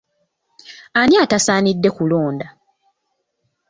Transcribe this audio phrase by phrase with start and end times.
[0.99, 2.47] Ani atasaanidde kulonda?